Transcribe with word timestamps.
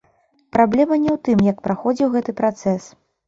Праблема 0.55 0.97
не 1.03 1.11
ў 1.11 1.17
тым, 1.27 1.43
як 1.51 1.61
праходзіў 1.69 2.11
гэты 2.17 2.35
працэс. 2.43 2.89